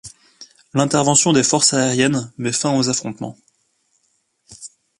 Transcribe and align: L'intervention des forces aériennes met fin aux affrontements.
L'intervention 0.73 1.31
des 1.31 1.43
forces 1.43 1.73
aériennes 1.73 2.31
met 2.39 2.51
fin 2.51 2.75
aux 2.75 2.89
affrontements. 2.89 3.37